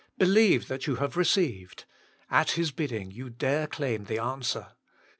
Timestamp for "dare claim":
3.29-4.05